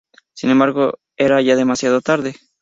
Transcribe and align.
Sin 0.33 0.49
embargo, 0.49 0.97
era 1.15 1.43
ya 1.43 1.55
demasiado 1.55 2.01
tarde. 2.01 2.33